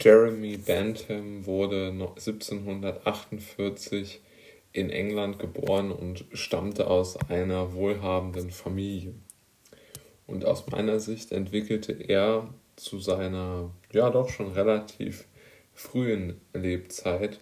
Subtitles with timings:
[0.00, 4.22] Jeremy Bentham wurde 1748
[4.72, 9.12] in England geboren und stammte aus einer wohlhabenden Familie.
[10.26, 15.26] Und aus meiner Sicht entwickelte er zu seiner ja doch schon relativ
[15.74, 17.38] frühen Lebzeit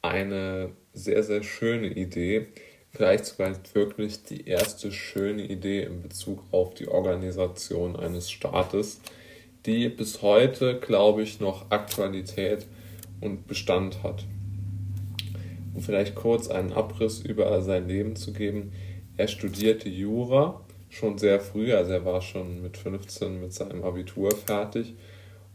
[0.00, 2.46] eine sehr, sehr schöne Idee,
[2.90, 9.00] vielleicht sogar wirklich die erste schöne Idee in Bezug auf die Organisation eines Staates,
[9.66, 12.66] die bis heute, glaube ich, noch Aktualität
[13.20, 14.24] und Bestand hat.
[15.74, 18.72] Um vielleicht kurz einen Abriss über sein Leben zu geben.
[19.16, 24.30] Er studierte Jura schon sehr früh, also er war schon mit 15 mit seinem Abitur
[24.34, 24.94] fertig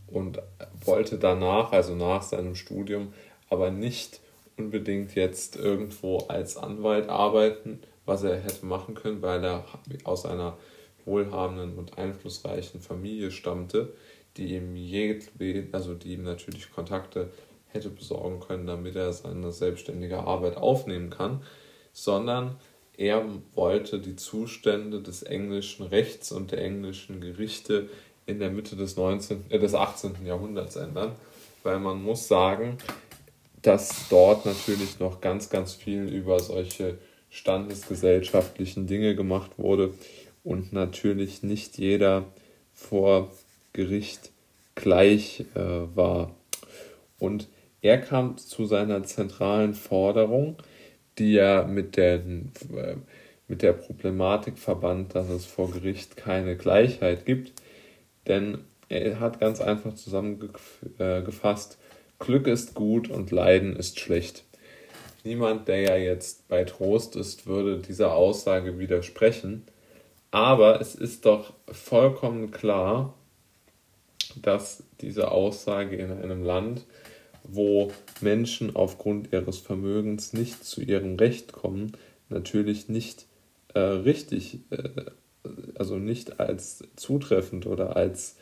[0.08, 0.42] und
[0.86, 3.14] wollte danach, also nach seinem Studium,
[3.50, 4.22] aber nicht
[4.58, 9.66] unbedingt jetzt irgendwo als Anwalt arbeiten, was er hätte machen können, weil er
[10.03, 10.58] aus einer
[11.05, 13.94] wohlhabenden und einflussreichen Familie stammte,
[14.38, 14.76] die ihm
[15.72, 17.30] also die ihm natürlich Kontakte
[17.68, 21.42] hätte besorgen können, damit er seine selbstständige Arbeit aufnehmen kann,
[21.94, 22.58] sondern
[22.98, 27.89] er wollte die Zustände des englischen Rechts und der englischen Gerichte
[28.26, 30.26] in der Mitte des, 19., äh, des 18.
[30.26, 31.11] Jahrhunderts ändern,
[31.64, 32.78] weil man muss sagen,
[33.61, 36.98] dass dort natürlich noch ganz, ganz viel über solche
[37.30, 39.94] standesgesellschaftlichen Dinge gemacht wurde
[40.46, 42.26] und natürlich nicht jeder
[42.74, 43.32] vor
[43.74, 44.32] Gericht
[44.76, 45.60] gleich äh,
[45.96, 46.36] war.
[47.20, 47.50] Und
[47.82, 50.58] er kam zu seiner zentralen Forderung,
[51.18, 52.96] die er mit der, äh,
[53.48, 57.54] mit der Problematik verband, dass es vor Gericht keine Gleichheit gibt.
[58.28, 61.78] Denn er hat ganz einfach zusammengefasst,
[62.20, 64.46] Glück ist gut und Leiden ist schlecht.
[65.23, 69.64] Niemand, der ja jetzt bei Trost ist, würde dieser Aussage widersprechen.
[70.36, 73.14] Aber es ist doch vollkommen klar,
[74.42, 76.86] dass diese Aussage in einem Land,
[77.44, 81.94] wo Menschen aufgrund ihres Vermögens nicht zu ihrem Recht kommen,
[82.27, 83.27] natürlich nicht
[83.76, 85.05] äh, richtig, äh,
[85.80, 88.36] also nicht als zutreffend oder als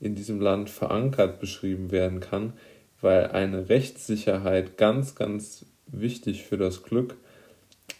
[0.00, 2.52] in diesem Land verankert beschrieben werden kann,
[3.00, 7.16] weil eine Rechtssicherheit ganz, ganz wichtig für das Glück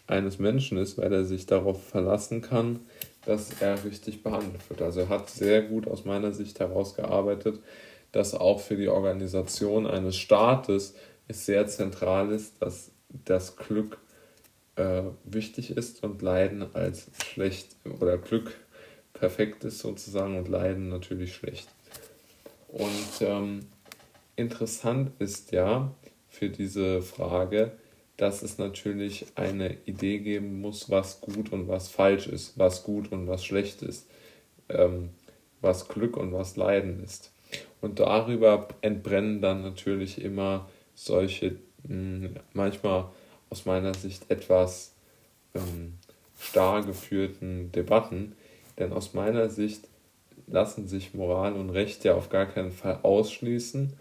[0.06, 2.80] eines Menschen ist, weil er sich darauf verlassen kann,
[3.28, 4.80] dass er richtig behandelt wird.
[4.80, 7.60] Also er hat sehr gut aus meiner Sicht herausgearbeitet,
[8.10, 10.94] dass auch für die Organisation eines Staates
[11.28, 12.90] es sehr zentral ist, dass
[13.26, 13.98] das Glück
[14.76, 18.56] äh, wichtig ist und Leiden als schlecht oder Glück
[19.12, 21.68] perfekt ist sozusagen und Leiden natürlich schlecht.
[22.68, 23.60] Und ähm,
[24.36, 25.90] interessant ist ja
[26.30, 27.72] für diese Frage,
[28.18, 33.10] dass es natürlich eine Idee geben muss, was gut und was falsch ist, was gut
[33.10, 34.06] und was schlecht ist,
[34.68, 35.10] ähm,
[35.62, 37.32] was Glück und was Leiden ist.
[37.80, 41.52] Und darüber entbrennen dann natürlich immer solche
[41.84, 43.06] mh, hm, manchmal
[43.48, 44.92] aus meiner Sicht etwas
[45.54, 45.94] ähm,
[46.38, 48.36] starr geführten Debatten,
[48.78, 49.88] denn aus meiner Sicht
[50.46, 53.96] lassen sich Moral und Recht ja auf gar keinen Fall ausschließen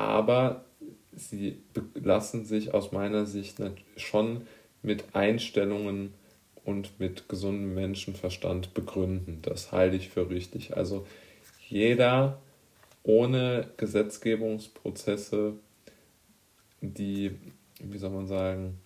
[0.00, 0.64] aber
[1.12, 1.58] sie
[1.94, 3.58] lassen sich aus meiner Sicht
[3.96, 4.42] schon
[4.82, 6.14] mit Einstellungen
[6.64, 9.40] und mit gesundem Menschenverstand begründen.
[9.42, 10.76] Das halte ich für richtig.
[10.76, 11.06] Also
[11.68, 12.40] jeder
[13.02, 15.54] ohne Gesetzgebungsprozesse,
[16.80, 17.32] die,
[17.82, 18.78] wie soll man sagen,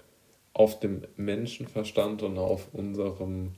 [0.52, 3.52] auf dem Menschenverstand und auf unserem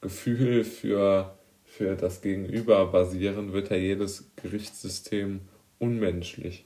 [0.00, 5.40] Gefühl für, für das Gegenüber basieren, wird ja jedes Gerichtssystem
[5.78, 6.64] unmenschlich.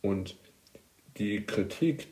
[0.00, 0.36] Und
[1.18, 2.08] die Kritik,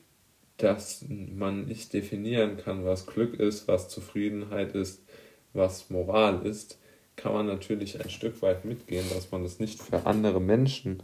[0.57, 5.03] dass man nicht definieren kann, was Glück ist, was Zufriedenheit ist,
[5.53, 6.79] was Moral ist,
[7.17, 11.03] kann man natürlich ein Stück weit mitgehen, dass man das nicht für andere Menschen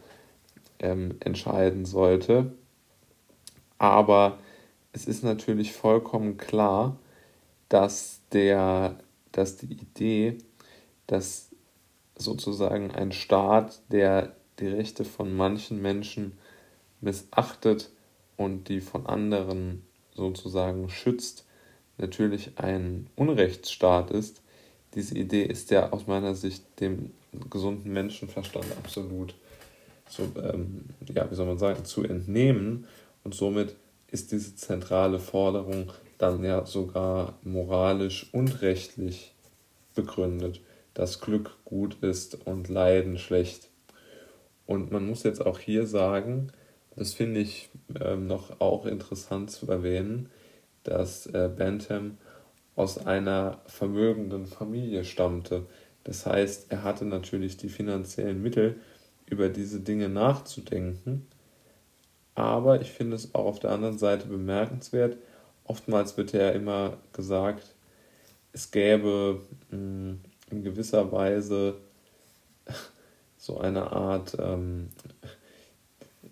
[0.78, 2.52] ähm, entscheiden sollte.
[3.78, 4.38] Aber
[4.92, 6.98] es ist natürlich vollkommen klar,
[7.68, 8.98] dass, der,
[9.32, 10.38] dass die Idee,
[11.06, 11.50] dass
[12.16, 16.38] sozusagen ein Staat, der die Rechte von manchen Menschen
[17.00, 17.90] missachtet
[18.36, 19.82] und die von anderen
[20.14, 21.44] sozusagen schützt,
[21.98, 24.42] natürlich ein Unrechtsstaat ist.
[24.94, 27.12] Diese Idee ist ja aus meiner Sicht dem
[27.50, 29.34] gesunden Menschenverstand absolut
[30.08, 32.86] so, ähm, ja, wie soll man sagen, zu entnehmen.
[33.24, 33.76] Und somit
[34.10, 39.34] ist diese zentrale Forderung dann ja sogar moralisch und rechtlich
[39.94, 40.60] begründet,
[40.94, 43.68] dass Glück gut ist und Leiden schlecht.
[44.66, 46.52] Und man muss jetzt auch hier sagen,
[46.96, 47.68] das finde ich
[48.00, 50.30] ähm, noch auch interessant zu erwähnen,
[50.82, 52.18] dass äh, Bentham
[52.74, 55.66] aus einer vermögenden Familie stammte.
[56.04, 58.80] Das heißt, er hatte natürlich die finanziellen Mittel,
[59.28, 61.26] über diese Dinge nachzudenken.
[62.34, 65.16] Aber ich finde es auch auf der anderen Seite bemerkenswert.
[65.64, 67.74] Oftmals wird ja immer gesagt,
[68.52, 70.20] es gäbe hm,
[70.50, 71.78] in gewisser Weise
[73.36, 74.90] so eine Art ähm,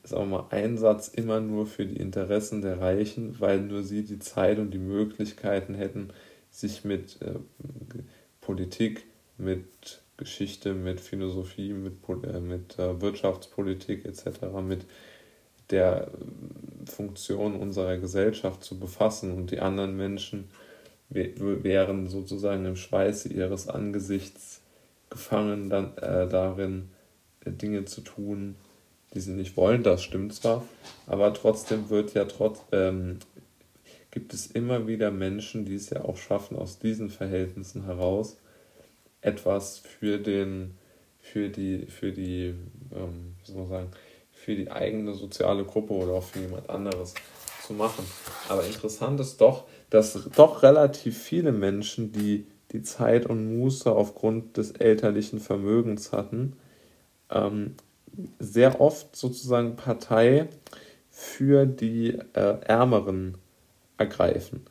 [0.05, 4.19] sagen wir mal, Einsatz immer nur für die Interessen der Reichen, weil nur sie die
[4.19, 6.11] Zeit und die Möglichkeiten hätten,
[6.51, 7.39] sich mit äh,
[8.41, 9.06] Politik,
[9.39, 14.29] mit Geschichte, mit Philosophie, mit, äh, mit äh, Wirtschaftspolitik etc.,
[14.62, 14.85] mit
[15.71, 20.49] der äh, Funktion unserer Gesellschaft zu befassen und die anderen Menschen
[21.09, 24.62] wären sozusagen im Schweiße ihres Angesichts
[25.11, 26.91] gefangen dann, äh, darin,
[27.45, 28.56] äh, Dinge zu tun,
[29.15, 30.65] die sie nicht wollen, das stimmt zwar,
[31.07, 33.19] aber trotzdem wird ja trotz, ähm,
[34.11, 38.37] gibt es immer wieder Menschen, die es ja auch schaffen, aus diesen Verhältnissen heraus
[39.21, 40.75] etwas für den,
[41.21, 42.55] für die, für die,
[42.95, 43.91] ähm, wie soll man sagen,
[44.33, 47.15] für die eigene soziale Gruppe oder auch für jemand anderes
[47.67, 48.05] zu machen.
[48.49, 54.57] Aber interessant ist doch, dass doch relativ viele Menschen, die die Zeit und Muße aufgrund
[54.57, 56.57] des elterlichen Vermögens hatten,
[57.31, 57.77] ähm,
[58.39, 60.49] sehr oft sozusagen Partei
[61.11, 63.39] für die äh, Ärmeren
[63.99, 64.65] ergreifen.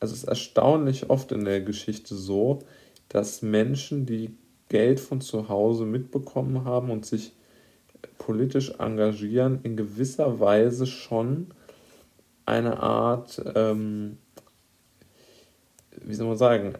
[0.00, 2.60] Also es ist erstaunlich oft in der Geschichte so,
[3.08, 4.36] dass Menschen, die
[4.68, 7.32] Geld von zu Hause mitbekommen haben und sich
[8.18, 11.48] politisch engagieren, in gewisser Weise schon
[12.46, 14.18] eine Art, ähm,
[16.02, 16.74] wie soll man sagen,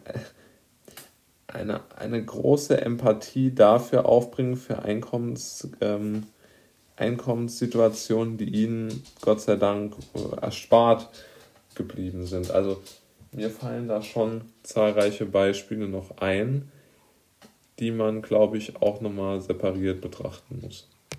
[1.48, 6.24] eine, eine große Empathie dafür aufbringen, für Einkommens, ähm,
[6.96, 9.94] Einkommenssituationen, die ihnen Gott sei Dank
[10.40, 11.08] erspart
[11.74, 12.50] geblieben sind.
[12.50, 12.82] Also
[13.32, 16.70] mir fallen da schon zahlreiche Beispiele noch ein,
[17.78, 20.88] die man, glaube ich, auch nochmal separiert betrachten muss.